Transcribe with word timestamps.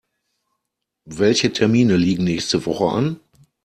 Welche 1.05 1.53
Termine 1.53 1.95
liegen 1.95 2.23
nächste 2.23 2.65
Woche 2.65 2.85
an? 2.85 3.19